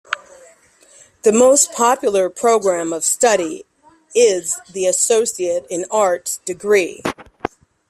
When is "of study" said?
2.91-3.65